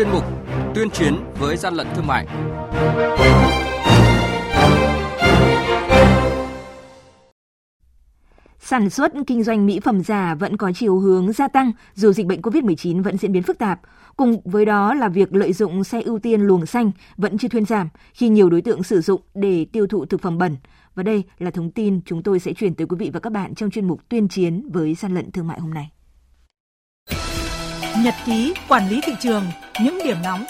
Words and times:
chuyên 0.00 0.12
mục 0.12 0.24
Tuyên 0.74 0.90
chiến 0.90 1.14
với 1.38 1.56
gian 1.56 1.74
lận 1.74 1.86
thương 1.94 2.06
mại. 2.06 2.26
Sản 8.58 8.90
xuất 8.90 9.12
kinh 9.26 9.42
doanh 9.42 9.66
mỹ 9.66 9.80
phẩm 9.80 10.02
giả 10.02 10.34
vẫn 10.34 10.56
có 10.56 10.72
chiều 10.74 10.98
hướng 10.98 11.32
gia 11.32 11.48
tăng, 11.48 11.72
dù 11.94 12.12
dịch 12.12 12.26
bệnh 12.26 12.40
COVID-19 12.40 13.02
vẫn 13.02 13.16
diễn 13.16 13.32
biến 13.32 13.42
phức 13.42 13.58
tạp. 13.58 13.80
Cùng 14.16 14.40
với 14.44 14.64
đó 14.64 14.94
là 14.94 15.08
việc 15.08 15.34
lợi 15.34 15.52
dụng 15.52 15.84
xe 15.84 16.02
ưu 16.02 16.18
tiên 16.18 16.40
luồng 16.40 16.66
xanh 16.66 16.90
vẫn 17.16 17.38
chưa 17.38 17.48
thuyên 17.48 17.64
giảm, 17.64 17.88
khi 18.14 18.28
nhiều 18.28 18.50
đối 18.50 18.62
tượng 18.62 18.82
sử 18.82 19.00
dụng 19.00 19.20
để 19.34 19.66
tiêu 19.72 19.86
thụ 19.86 20.06
thực 20.06 20.22
phẩm 20.22 20.38
bẩn. 20.38 20.56
Và 20.94 21.02
đây 21.02 21.24
là 21.38 21.50
thông 21.50 21.70
tin 21.70 22.00
chúng 22.04 22.22
tôi 22.22 22.38
sẽ 22.38 22.52
chuyển 22.52 22.74
tới 22.74 22.86
quý 22.86 22.96
vị 22.98 23.10
và 23.12 23.20
các 23.20 23.32
bạn 23.32 23.54
trong 23.54 23.70
chuyên 23.70 23.88
mục 23.88 24.08
tuyên 24.08 24.28
chiến 24.28 24.68
với 24.72 24.94
gian 24.94 25.14
lận 25.14 25.30
thương 25.30 25.46
mại 25.46 25.60
hôm 25.60 25.74
nay. 25.74 25.90
Nhật 28.04 28.14
ký 28.26 28.54
quản 28.68 28.88
lý 28.88 29.00
thị 29.02 29.12
trường, 29.20 29.44
những 29.82 29.98
điểm 30.04 30.16
nóng 30.22 30.44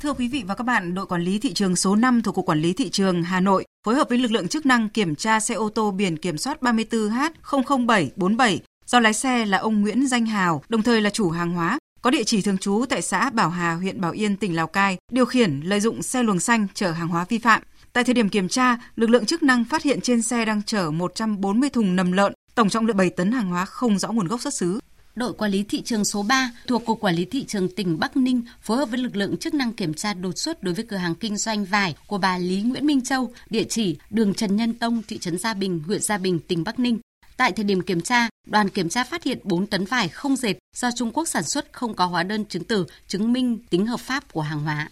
Thưa 0.00 0.12
quý 0.12 0.28
vị 0.28 0.44
và 0.46 0.54
các 0.54 0.64
bạn, 0.64 0.94
đội 0.94 1.06
quản 1.06 1.22
lý 1.22 1.38
thị 1.38 1.52
trường 1.52 1.76
số 1.76 1.96
5 1.96 2.22
thuộc 2.22 2.34
Cục 2.34 2.46
Quản 2.46 2.60
lý 2.60 2.72
Thị 2.72 2.90
trường 2.90 3.22
Hà 3.22 3.40
Nội 3.40 3.64
phối 3.86 3.94
hợp 3.94 4.08
với 4.08 4.18
lực 4.18 4.30
lượng 4.30 4.48
chức 4.48 4.66
năng 4.66 4.88
kiểm 4.88 5.14
tra 5.14 5.40
xe 5.40 5.54
ô 5.54 5.68
tô 5.68 5.90
biển 5.90 6.16
kiểm 6.16 6.38
soát 6.38 6.62
34H00747 6.62 8.58
do 8.86 9.00
lái 9.00 9.12
xe 9.12 9.44
là 9.44 9.58
ông 9.58 9.80
Nguyễn 9.80 10.06
Danh 10.06 10.26
Hào, 10.26 10.62
đồng 10.68 10.82
thời 10.82 11.00
là 11.00 11.10
chủ 11.10 11.30
hàng 11.30 11.52
hóa, 11.52 11.78
có 12.02 12.10
địa 12.10 12.24
chỉ 12.24 12.42
thường 12.42 12.58
trú 12.58 12.84
tại 12.88 13.02
xã 13.02 13.30
Bảo 13.30 13.50
Hà, 13.50 13.74
huyện 13.74 14.00
Bảo 14.00 14.12
Yên, 14.12 14.36
tỉnh 14.36 14.56
Lào 14.56 14.66
Cai, 14.66 14.96
điều 15.12 15.24
khiển 15.24 15.60
lợi 15.64 15.80
dụng 15.80 16.02
xe 16.02 16.22
luồng 16.22 16.40
xanh 16.40 16.66
chở 16.74 16.90
hàng 16.92 17.08
hóa 17.08 17.26
vi 17.28 17.38
phạm. 17.38 17.62
Tại 17.92 18.04
thời 18.04 18.14
điểm 18.14 18.28
kiểm 18.28 18.48
tra, 18.48 18.76
lực 18.96 19.10
lượng 19.10 19.26
chức 19.26 19.42
năng 19.42 19.64
phát 19.64 19.82
hiện 19.82 20.00
trên 20.00 20.22
xe 20.22 20.44
đang 20.44 20.62
chở 20.62 20.90
140 20.90 21.70
thùng 21.70 21.96
nầm 21.96 22.12
lợn, 22.12 22.32
tổng 22.56 22.68
trọng 22.68 22.86
lượng 22.86 22.96
7 22.96 23.10
tấn 23.10 23.32
hàng 23.32 23.48
hóa 23.48 23.64
không 23.64 23.98
rõ 23.98 24.08
nguồn 24.08 24.28
gốc 24.28 24.40
xuất 24.40 24.54
xứ 24.54 24.78
đội 25.14 25.32
quản 25.32 25.50
lý 25.50 25.62
thị 25.62 25.82
trường 25.82 26.04
số 26.04 26.22
3 26.22 26.50
thuộc 26.66 26.84
Cục 26.84 27.00
Quản 27.00 27.14
lý 27.14 27.24
Thị 27.24 27.44
trường 27.44 27.68
tỉnh 27.68 27.98
Bắc 27.98 28.16
Ninh 28.16 28.42
phối 28.62 28.76
hợp 28.76 28.86
với 28.86 28.98
lực 28.98 29.16
lượng 29.16 29.36
chức 29.36 29.54
năng 29.54 29.72
kiểm 29.72 29.94
tra 29.94 30.14
đột 30.14 30.38
xuất 30.38 30.62
đối 30.62 30.74
với 30.74 30.84
cửa 30.84 30.96
hàng 30.96 31.14
kinh 31.14 31.36
doanh 31.36 31.64
vải 31.64 31.96
của 32.06 32.18
bà 32.18 32.38
Lý 32.38 32.62
Nguyễn 32.62 32.86
Minh 32.86 33.04
Châu, 33.04 33.32
địa 33.50 33.64
chỉ 33.64 33.96
đường 34.10 34.34
Trần 34.34 34.56
Nhân 34.56 34.74
Tông, 34.74 35.02
thị 35.08 35.18
trấn 35.18 35.38
Gia 35.38 35.54
Bình, 35.54 35.82
huyện 35.86 36.00
Gia 36.00 36.18
Bình, 36.18 36.38
tỉnh 36.38 36.64
Bắc 36.64 36.78
Ninh. 36.78 36.98
Tại 37.36 37.52
thời 37.52 37.64
điểm 37.64 37.80
kiểm 37.80 38.00
tra, 38.00 38.28
đoàn 38.46 38.68
kiểm 38.68 38.88
tra 38.88 39.04
phát 39.04 39.22
hiện 39.22 39.38
4 39.44 39.66
tấn 39.66 39.84
vải 39.84 40.08
không 40.08 40.36
dệt 40.36 40.54
do 40.76 40.90
Trung 40.96 41.12
Quốc 41.12 41.28
sản 41.28 41.42
xuất 41.42 41.72
không 41.72 41.94
có 41.94 42.06
hóa 42.06 42.22
đơn 42.22 42.44
chứng 42.44 42.64
từ 42.64 42.86
chứng 43.06 43.32
minh 43.32 43.58
tính 43.70 43.86
hợp 43.86 44.00
pháp 44.00 44.32
của 44.32 44.42
hàng 44.42 44.60
hóa. 44.60 44.88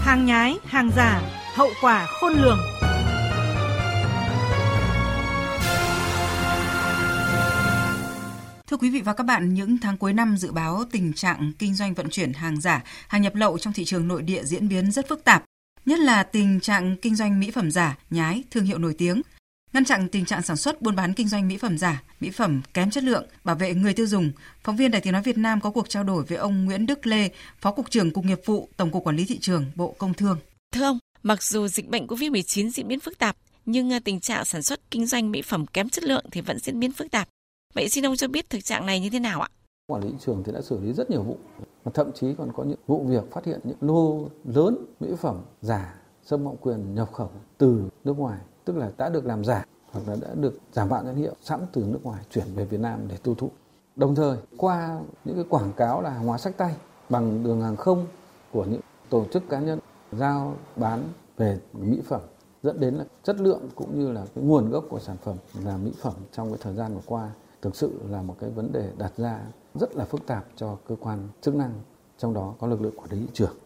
Hàng 0.00 0.26
nhái, 0.26 0.54
hàng 0.64 0.90
giả, 0.96 1.22
hậu 1.54 1.70
quả 1.80 2.06
khôn 2.20 2.32
lường. 2.32 2.58
Quý 8.80 8.90
vị 8.90 9.00
và 9.00 9.12
các 9.12 9.24
bạn, 9.24 9.54
những 9.54 9.78
tháng 9.78 9.96
cuối 9.96 10.12
năm 10.12 10.36
dự 10.36 10.52
báo 10.52 10.84
tình 10.90 11.12
trạng 11.12 11.52
kinh 11.58 11.74
doanh 11.74 11.94
vận 11.94 12.10
chuyển 12.10 12.32
hàng 12.32 12.60
giả, 12.60 12.84
hàng 13.08 13.22
nhập 13.22 13.34
lậu 13.34 13.58
trong 13.58 13.72
thị 13.72 13.84
trường 13.84 14.08
nội 14.08 14.22
địa 14.22 14.44
diễn 14.44 14.68
biến 14.68 14.92
rất 14.92 15.08
phức 15.08 15.24
tạp, 15.24 15.44
nhất 15.86 15.98
là 15.98 16.22
tình 16.22 16.60
trạng 16.60 16.96
kinh 16.96 17.16
doanh 17.16 17.40
mỹ 17.40 17.50
phẩm 17.50 17.70
giả, 17.70 17.98
nhái, 18.10 18.44
thương 18.50 18.64
hiệu 18.64 18.78
nổi 18.78 18.94
tiếng. 18.98 19.22
Ngăn 19.72 19.84
chặn 19.84 20.08
tình 20.08 20.24
trạng 20.24 20.42
sản 20.42 20.56
xuất 20.56 20.82
buôn 20.82 20.96
bán 20.96 21.14
kinh 21.14 21.28
doanh 21.28 21.48
mỹ 21.48 21.56
phẩm 21.56 21.78
giả, 21.78 22.02
mỹ 22.20 22.30
phẩm 22.30 22.62
kém 22.74 22.90
chất 22.90 23.04
lượng, 23.04 23.26
bảo 23.44 23.56
vệ 23.56 23.74
người 23.74 23.94
tiêu 23.94 24.06
dùng, 24.06 24.32
phóng 24.62 24.76
viên 24.76 24.90
Đài 24.90 25.00
Tiếng 25.00 25.12
nói 25.12 25.22
Việt 25.22 25.38
Nam 25.38 25.60
có 25.60 25.70
cuộc 25.70 25.88
trao 25.88 26.04
đổi 26.04 26.24
với 26.24 26.38
ông 26.38 26.64
Nguyễn 26.64 26.86
Đức 26.86 27.06
Lê, 27.06 27.30
Phó 27.60 27.70
cục 27.70 27.90
trưởng 27.90 28.10
Cục 28.10 28.24
Nghiệp 28.24 28.40
vụ, 28.44 28.68
Tổng 28.76 28.90
cục 28.90 29.04
Quản 29.04 29.16
lý 29.16 29.24
thị 29.24 29.38
trường, 29.38 29.64
Bộ 29.74 29.94
Công 29.98 30.14
Thương. 30.14 30.38
Thưa 30.74 30.84
ông, 30.84 30.98
mặc 31.22 31.42
dù 31.42 31.68
dịch 31.68 31.88
bệnh 31.88 32.06
COVID-19 32.06 32.70
diễn 32.70 32.88
biến 32.88 33.00
phức 33.00 33.18
tạp, 33.18 33.36
nhưng 33.66 33.92
à, 33.92 33.98
tình 34.04 34.20
trạng 34.20 34.44
sản 34.44 34.62
xuất 34.62 34.90
kinh 34.90 35.06
doanh 35.06 35.30
mỹ 35.30 35.42
phẩm 35.42 35.66
kém 35.66 35.88
chất 35.88 36.04
lượng 36.04 36.24
thì 36.30 36.40
vẫn 36.40 36.58
diễn 36.58 36.80
biến 36.80 36.92
phức 36.92 37.10
tạp. 37.10 37.28
Vậy 37.74 37.88
xin 37.88 38.06
ông 38.06 38.16
cho 38.16 38.28
biết 38.28 38.50
thực 38.50 38.64
trạng 38.64 38.86
này 38.86 39.00
như 39.00 39.10
thế 39.10 39.20
nào 39.20 39.40
ạ? 39.40 39.48
Quản 39.86 40.02
lý 40.02 40.10
thị 40.10 40.16
trường 40.20 40.42
thì 40.42 40.52
đã 40.52 40.60
xử 40.60 40.80
lý 40.80 40.92
rất 40.92 41.10
nhiều 41.10 41.22
vụ, 41.22 41.36
và 41.84 41.92
thậm 41.94 42.12
chí 42.12 42.34
còn 42.34 42.52
có 42.52 42.64
những 42.64 42.78
vụ 42.86 43.04
việc 43.04 43.32
phát 43.32 43.44
hiện 43.44 43.60
những 43.64 43.76
lô 43.80 44.28
lớn 44.44 44.76
mỹ 45.00 45.08
phẩm 45.20 45.40
giả 45.62 45.94
xâm 46.24 46.44
phạm 46.44 46.56
quyền 46.56 46.94
nhập 46.94 47.12
khẩu 47.12 47.30
từ 47.58 47.82
nước 48.04 48.18
ngoài, 48.18 48.38
tức 48.64 48.76
là 48.76 48.92
đã 48.96 49.08
được 49.08 49.26
làm 49.26 49.44
giả 49.44 49.66
hoặc 49.90 50.08
là 50.08 50.16
đã 50.20 50.28
được 50.34 50.58
giả 50.72 50.84
mạo 50.84 51.04
nhãn 51.04 51.16
hiệu 51.16 51.34
sẵn 51.42 51.60
từ 51.72 51.84
nước 51.84 51.98
ngoài 52.02 52.24
chuyển 52.30 52.46
về 52.54 52.64
Việt 52.64 52.80
Nam 52.80 53.00
để 53.08 53.16
tiêu 53.22 53.34
thụ. 53.34 53.50
Đồng 53.96 54.14
thời 54.14 54.38
qua 54.56 55.00
những 55.24 55.34
cái 55.34 55.44
quảng 55.48 55.72
cáo 55.76 56.02
là 56.02 56.10
hàng 56.10 56.26
hóa 56.26 56.38
sách 56.38 56.56
tay 56.56 56.74
bằng 57.08 57.42
đường 57.44 57.62
hàng 57.62 57.76
không 57.76 58.06
của 58.52 58.64
những 58.64 58.80
tổ 59.10 59.24
chức 59.32 59.48
cá 59.48 59.60
nhân 59.60 59.78
giao 60.12 60.56
bán 60.76 61.02
về 61.36 61.58
mỹ 61.72 62.00
phẩm 62.06 62.20
dẫn 62.62 62.80
đến 62.80 62.94
là 62.94 63.04
chất 63.22 63.40
lượng 63.40 63.68
cũng 63.74 64.00
như 64.00 64.12
là 64.12 64.26
cái 64.34 64.44
nguồn 64.44 64.70
gốc 64.70 64.84
của 64.88 65.00
sản 65.00 65.16
phẩm 65.22 65.36
là 65.64 65.76
mỹ 65.76 65.92
phẩm 66.00 66.14
trong 66.32 66.48
cái 66.48 66.58
thời 66.62 66.74
gian 66.74 66.94
vừa 66.94 67.02
qua 67.06 67.30
thực 67.62 67.76
sự 67.76 68.00
là 68.10 68.22
một 68.22 68.36
cái 68.40 68.50
vấn 68.50 68.72
đề 68.72 68.90
đặt 68.98 69.12
ra 69.16 69.40
rất 69.74 69.96
là 69.96 70.04
phức 70.04 70.26
tạp 70.26 70.44
cho 70.56 70.76
cơ 70.88 70.96
quan 71.00 71.28
chức 71.40 71.54
năng 71.54 71.72
trong 72.18 72.34
đó 72.34 72.54
có 72.58 72.66
lực 72.66 72.80
lượng 72.80 72.94
quản 72.96 73.10
lý 73.10 73.18
thị 73.18 73.32
trường. 73.34 73.56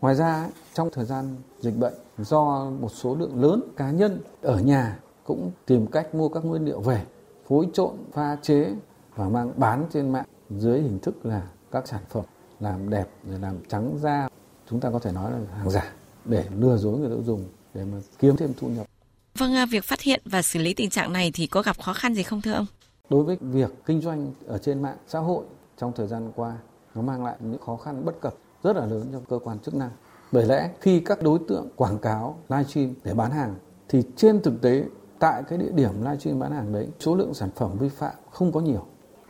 Ngoài 0.00 0.14
ra 0.14 0.48
trong 0.74 0.88
thời 0.92 1.04
gian 1.04 1.36
dịch 1.60 1.78
bệnh 1.78 1.94
do 2.18 2.70
một 2.80 2.92
số 2.94 3.14
lượng 3.14 3.42
lớn 3.42 3.62
cá 3.76 3.90
nhân 3.90 4.20
ở 4.42 4.60
nhà 4.60 4.98
cũng 5.24 5.50
tìm 5.66 5.86
cách 5.86 6.14
mua 6.14 6.28
các 6.28 6.44
nguyên 6.44 6.64
liệu 6.64 6.80
về 6.80 7.04
phối 7.48 7.68
trộn 7.72 7.96
pha 8.12 8.36
chế 8.42 8.74
và 9.14 9.28
mang 9.28 9.52
bán 9.56 9.86
trên 9.92 10.12
mạng 10.12 10.26
dưới 10.50 10.80
hình 10.80 10.98
thức 10.98 11.26
là 11.26 11.42
các 11.70 11.88
sản 11.88 12.02
phẩm 12.10 12.24
làm 12.60 12.90
đẹp 12.90 13.08
rồi 13.28 13.38
làm 13.38 13.56
trắng 13.68 13.98
da 14.02 14.28
chúng 14.70 14.80
ta 14.80 14.90
có 14.90 14.98
thể 14.98 15.12
nói 15.12 15.32
là 15.32 15.38
hàng 15.58 15.70
giả 15.70 15.92
để 16.24 16.44
lừa 16.58 16.76
dối 16.76 16.98
người 16.98 17.08
tiêu 17.08 17.22
dùng 17.26 17.44
để 17.74 17.84
mà 17.84 17.98
kiếm 18.18 18.36
thêm 18.36 18.52
thu 18.60 18.68
nhập. 18.68 18.86
Vâng, 19.38 19.54
à, 19.54 19.66
việc 19.66 19.84
phát 19.84 20.00
hiện 20.00 20.22
và 20.24 20.42
xử 20.42 20.58
lý 20.58 20.74
tình 20.74 20.90
trạng 20.90 21.12
này 21.12 21.30
thì 21.34 21.46
có 21.46 21.62
gặp 21.62 21.80
khó 21.80 21.92
khăn 21.92 22.14
gì 22.14 22.22
không 22.22 22.40
thưa 22.40 22.52
ông? 22.52 22.66
Đối 23.10 23.24
với 23.24 23.36
việc 23.40 23.70
kinh 23.86 24.00
doanh 24.00 24.32
ở 24.46 24.58
trên 24.58 24.82
mạng 24.82 24.96
xã 25.06 25.18
hội 25.18 25.44
trong 25.76 25.92
thời 25.92 26.06
gian 26.06 26.32
qua, 26.36 26.56
nó 26.94 27.02
mang 27.02 27.24
lại 27.24 27.36
những 27.40 27.60
khó 27.66 27.76
khăn 27.76 28.04
bất 28.04 28.20
cập 28.20 28.34
rất 28.62 28.76
là 28.76 28.86
lớn 28.86 29.06
cho 29.12 29.20
cơ 29.28 29.38
quan 29.44 29.58
chức 29.58 29.74
năng. 29.74 29.90
Bởi 30.32 30.46
lẽ 30.46 30.70
khi 30.80 31.00
các 31.00 31.22
đối 31.22 31.38
tượng 31.48 31.68
quảng 31.76 31.98
cáo 31.98 32.38
livestream 32.48 32.94
để 33.04 33.14
bán 33.14 33.30
hàng 33.30 33.54
thì 33.88 34.02
trên 34.16 34.42
thực 34.42 34.62
tế 34.62 34.84
tại 35.18 35.42
cái 35.48 35.58
địa 35.58 35.70
điểm 35.74 35.90
livestream 36.00 36.38
bán 36.38 36.52
hàng 36.52 36.72
đấy 36.72 36.88
số 37.00 37.14
lượng 37.14 37.34
sản 37.34 37.50
phẩm 37.56 37.78
vi 37.78 37.88
phạm 37.88 38.14
không 38.30 38.52
có 38.52 38.60
nhiều. 38.60 38.84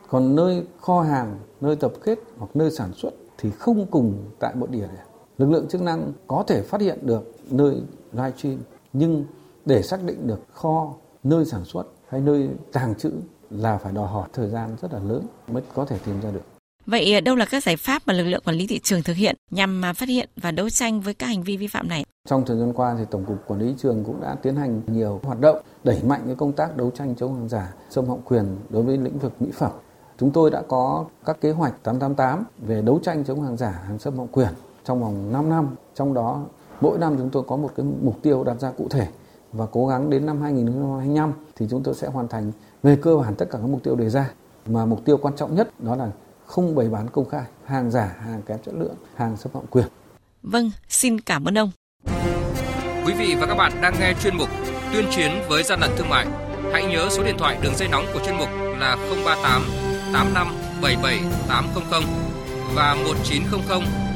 Còn 0.09 0.35
nơi 0.35 0.67
kho 0.81 1.01
hàng, 1.01 1.39
nơi 1.61 1.75
tập 1.75 1.93
kết 2.03 2.19
hoặc 2.37 2.55
nơi 2.55 2.71
sản 2.71 2.93
xuất 2.93 3.11
thì 3.37 3.51
không 3.51 3.85
cùng 3.91 4.13
tại 4.39 4.55
một 4.55 4.69
địa 4.69 4.87
điểm. 4.87 5.05
Lực 5.37 5.49
lượng 5.49 5.67
chức 5.67 5.81
năng 5.81 6.13
có 6.27 6.43
thể 6.47 6.61
phát 6.61 6.81
hiện 6.81 6.99
được 7.01 7.35
nơi 7.51 7.81
livestream 8.11 8.57
nhưng 8.93 9.25
để 9.65 9.81
xác 9.81 10.03
định 10.03 10.27
được 10.27 10.39
kho, 10.53 10.93
nơi 11.23 11.45
sản 11.45 11.65
xuất 11.65 11.83
hay 12.07 12.21
nơi 12.21 12.49
tàng 12.71 12.95
trữ 12.95 13.11
là 13.49 13.77
phải 13.77 13.93
đòi 13.93 14.07
hỏi 14.07 14.29
thời 14.33 14.49
gian 14.49 14.75
rất 14.81 14.93
là 14.93 14.99
lớn 14.99 15.27
mới 15.47 15.63
có 15.73 15.85
thể 15.85 15.97
tìm 16.05 16.21
ra 16.21 16.31
được. 16.31 16.41
Vậy 16.85 17.13
à, 17.13 17.21
đâu 17.21 17.35
là 17.35 17.45
các 17.45 17.63
giải 17.63 17.77
pháp 17.77 18.01
mà 18.05 18.13
lực 18.13 18.23
lượng 18.23 18.41
quản 18.45 18.57
lý 18.57 18.67
thị 18.67 18.79
trường 18.83 19.03
thực 19.03 19.15
hiện 19.15 19.35
nhằm 19.51 19.81
mà 19.81 19.93
phát 19.93 20.09
hiện 20.09 20.29
và 20.37 20.51
đấu 20.51 20.69
tranh 20.69 21.01
với 21.01 21.13
các 21.13 21.27
hành 21.27 21.43
vi 21.43 21.57
vi 21.57 21.67
phạm 21.67 21.87
này? 21.87 22.05
Trong 22.27 22.45
thời 22.45 22.57
gian 22.57 22.73
qua 22.73 22.95
thì 22.99 23.05
Tổng 23.11 23.25
cục 23.25 23.47
Quản 23.47 23.59
lý 23.59 23.67
thị 23.67 23.73
trường 23.77 24.03
cũng 24.03 24.21
đã 24.21 24.35
tiến 24.41 24.55
hành 24.55 24.81
nhiều 24.87 25.19
hoạt 25.23 25.39
động 25.39 25.61
đẩy 25.83 25.99
mạnh 26.03 26.21
cái 26.25 26.35
công 26.35 26.51
tác 26.51 26.77
đấu 26.77 26.91
tranh 26.91 27.15
chống 27.15 27.35
hàng 27.35 27.49
giả, 27.49 27.73
xâm 27.89 28.05
phạm 28.07 28.17
quyền 28.25 28.45
đối 28.69 28.83
với 28.83 28.97
lĩnh 28.97 29.19
vực 29.19 29.41
mỹ 29.41 29.49
phẩm. 29.53 29.71
Chúng 30.19 30.31
tôi 30.31 30.51
đã 30.51 30.61
có 30.67 31.05
các 31.25 31.41
kế 31.41 31.51
hoạch 31.51 31.83
888 31.83 32.43
về 32.57 32.81
đấu 32.81 32.99
tranh 33.03 33.23
chống 33.23 33.43
hàng 33.43 33.57
giả, 33.57 33.81
hàng 33.87 33.99
xâm 33.99 34.17
phạm 34.17 34.27
quyền 34.27 34.49
trong 34.85 35.01
vòng 35.01 35.31
5 35.33 35.49
năm. 35.49 35.75
Trong 35.95 36.13
đó 36.13 36.45
mỗi 36.81 36.97
năm 36.97 37.15
chúng 37.17 37.29
tôi 37.29 37.43
có 37.47 37.55
một 37.55 37.71
cái 37.75 37.85
mục 38.01 38.21
tiêu 38.21 38.43
đặt 38.43 38.59
ra 38.59 38.71
cụ 38.71 38.87
thể 38.89 39.07
và 39.57 39.65
cố 39.71 39.87
gắng 39.87 40.09
đến 40.09 40.25
năm 40.25 40.41
2025 40.41 41.33
thì 41.55 41.67
chúng 41.69 41.83
tôi 41.83 41.95
sẽ 41.95 42.07
hoàn 42.07 42.27
thành 42.27 42.51
về 42.83 42.97
cơ 43.01 43.15
bản 43.17 43.35
tất 43.35 43.45
cả 43.51 43.57
các 43.61 43.67
mục 43.67 43.83
tiêu 43.83 43.95
đề 43.95 44.09
ra. 44.09 44.31
Mà 44.65 44.85
mục 44.85 45.05
tiêu 45.05 45.17
quan 45.17 45.35
trọng 45.35 45.55
nhất 45.55 45.69
đó 45.79 45.95
là 45.95 46.11
không 46.45 46.75
bày 46.75 46.89
bán 46.89 47.09
công 47.09 47.29
khai 47.29 47.43
hàng 47.65 47.91
giả 47.91 48.15
hàng 48.19 48.41
kém 48.41 48.57
chất 48.65 48.73
lượng 48.75 48.95
hàng 49.15 49.37
xâm 49.37 49.51
phạm 49.51 49.63
quyền. 49.69 49.85
Vâng 50.43 50.71
xin 50.89 51.21
cảm 51.21 51.45
ơn 51.45 51.57
ông. 51.57 51.71
Quý 53.05 53.13
vị 53.13 53.35
và 53.39 53.47
các 53.47 53.55
bạn 53.55 53.71
đang 53.81 53.93
nghe 53.99 54.13
chuyên 54.23 54.37
mục 54.37 54.49
tuyên 54.93 55.05
chiến 55.11 55.31
với 55.49 55.63
gian 55.63 55.79
lận 55.79 55.89
thương 55.97 56.09
mại 56.09 56.27
hãy 56.73 56.85
nhớ 56.85 57.07
số 57.09 57.23
điện 57.23 57.35
thoại 57.37 57.57
đường 57.61 57.75
dây 57.75 57.87
nóng 57.87 58.05
của 58.13 58.19
chuyên 58.25 58.37
mục 58.37 58.49
là 58.79 58.97
038 59.25 59.61
85 60.13 60.47
77 60.81 61.19
800 61.47 62.03
và 62.75 62.95
1900 62.95 63.81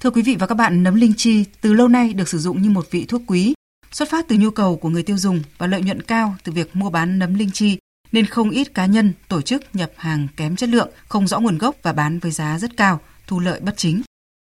Thưa 0.00 0.10
quý 0.10 0.22
vị 0.22 0.36
và 0.36 0.46
các 0.46 0.54
bạn, 0.54 0.82
nấm 0.82 0.94
linh 0.94 1.12
chi 1.16 1.44
từ 1.60 1.72
lâu 1.72 1.88
nay 1.88 2.12
được 2.12 2.28
sử 2.28 2.38
dụng 2.38 2.62
như 2.62 2.70
một 2.70 2.86
vị 2.90 3.04
thuốc 3.08 3.22
quý, 3.26 3.54
xuất 3.92 4.10
phát 4.10 4.28
từ 4.28 4.36
nhu 4.36 4.50
cầu 4.50 4.76
của 4.76 4.88
người 4.88 5.02
tiêu 5.02 5.18
dùng 5.18 5.42
và 5.58 5.66
lợi 5.66 5.82
nhuận 5.82 6.02
cao 6.02 6.34
từ 6.44 6.52
việc 6.52 6.76
mua 6.76 6.90
bán 6.90 7.18
nấm 7.18 7.34
linh 7.34 7.50
chi 7.50 7.78
nên 8.12 8.26
không 8.26 8.50
ít 8.50 8.74
cá 8.74 8.86
nhân, 8.86 9.12
tổ 9.28 9.40
chức 9.40 9.62
nhập 9.72 9.90
hàng 9.96 10.28
kém 10.36 10.56
chất 10.56 10.68
lượng, 10.68 10.88
không 11.08 11.28
rõ 11.28 11.40
nguồn 11.40 11.58
gốc 11.58 11.76
và 11.82 11.92
bán 11.92 12.18
với 12.18 12.30
giá 12.30 12.58
rất 12.58 12.76
cao, 12.76 13.00
thu 13.26 13.40
lợi 13.40 13.60
bất 13.60 13.76
chính. 13.76 14.02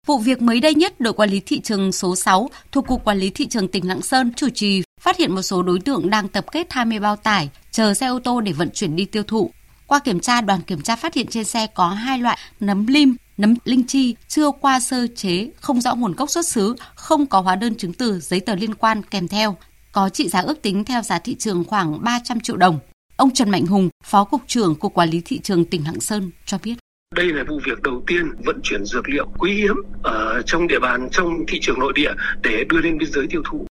Vụ 0.08 0.20
việc 0.20 0.42
mới 0.42 0.60
đây 0.60 0.76
nhất, 0.76 1.00
đội 1.00 1.14
quản 1.14 1.30
lý 1.30 1.42
thị 1.46 1.60
trường 1.60 1.92
số 1.92 2.16
6 2.16 2.50
thuộc 2.72 2.88
Cục 2.88 3.04
Quản 3.06 3.18
lý 3.18 3.30
Thị 3.30 3.48
trường 3.48 3.68
tỉnh 3.68 3.88
Lạng 3.88 4.02
Sơn 4.02 4.32
chủ 4.36 4.50
trì 4.50 4.84
phát 5.02 5.18
hiện 5.18 5.36
một 5.36 5.42
số 5.42 5.64
đối 5.64 5.80
tượng 5.80 6.10
đang 6.10 6.28
tập 6.28 6.46
kết 6.52 6.68
20 6.70 7.00
bao 7.00 7.16
tải, 7.16 7.50
chờ 7.72 7.94
xe 7.94 8.08
ô 8.08 8.20
tô 8.20 8.42
để 8.42 8.52
vận 8.52 8.70
chuyển 8.74 8.96
đi 8.96 9.06
tiêu 9.06 9.24
thụ. 9.24 9.52
Qua 9.88 10.00
kiểm 10.00 10.20
tra, 10.20 10.42
đoàn 10.42 10.62
kiểm 10.62 10.82
tra 10.82 10.96
phát 10.96 11.14
hiện 11.14 11.28
trên 11.28 11.44
xe 11.44 11.68
có 11.68 11.88
hai 11.88 12.20
loại 12.20 12.38
nấm 12.60 12.88
lim, 12.88 13.16
nấm 13.38 13.56
linh 13.66 13.84
chi 13.84 14.16
chưa 14.28 14.52
qua 14.52 14.80
sơ 14.80 15.08
chế, 15.16 15.50
không 15.62 15.82
rõ 15.82 15.96
nguồn 15.96 16.14
gốc 16.14 16.30
xuất 16.30 16.48
xứ, 16.48 16.76
không 16.96 17.26
có 17.26 17.42
hóa 17.42 17.56
đơn 17.56 17.76
chứng 17.76 17.94
từ, 17.94 18.20
giấy 18.20 18.40
tờ 18.40 18.56
liên 18.56 18.76
quan 18.76 19.02
kèm 19.04 19.28
theo, 19.28 19.58
có 19.92 20.10
trị 20.10 20.30
giá 20.30 20.40
ước 20.40 20.62
tính 20.62 20.86
theo 20.86 21.02
giá 21.02 21.20
thị 21.20 21.36
trường 21.36 21.64
khoảng 21.64 22.04
300 22.04 22.40
triệu 22.40 22.58
đồng. 22.58 22.80
Ông 23.16 23.34
Trần 23.34 23.50
Mạnh 23.50 23.66
Hùng, 23.66 23.90
Phó 24.04 24.24
Cục 24.24 24.42
trưởng 24.48 24.76
Cục 24.76 24.94
Quản 24.94 25.10
lý 25.10 25.22
Thị 25.26 25.40
trường 25.40 25.66
tỉnh 25.66 25.84
Lạng 25.86 26.00
Sơn 26.00 26.32
cho 26.46 26.58
biết. 26.64 26.76
Đây 27.16 27.26
là 27.26 27.44
vụ 27.48 27.60
việc 27.66 27.82
đầu 27.82 28.04
tiên 28.08 28.32
vận 28.46 28.60
chuyển 28.64 28.86
dược 28.86 29.10
liệu 29.10 29.28
quý 29.40 29.54
hiếm 29.54 29.76
ở 30.04 30.42
trong 30.46 30.68
địa 30.68 30.80
bàn 30.80 31.10
trong 31.12 31.30
thị 31.48 31.60
trường 31.62 31.80
nội 31.80 31.94
địa 31.96 32.12
để 32.42 32.64
đưa 32.70 32.82
lên 32.82 32.98
biên 32.98 33.12
giới 33.12 33.28
tiêu 33.30 33.42
thụ. 33.52 33.66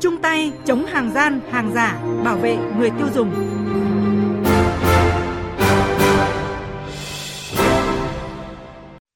Chung 0.00 0.22
tay 0.22 0.52
chống 0.66 0.86
hàng 0.86 1.12
gian, 1.14 1.40
hàng 1.50 1.72
giả, 1.74 2.00
bảo 2.24 2.36
vệ 2.36 2.56
người 2.78 2.90
tiêu 2.90 3.08
dùng. 3.14 3.30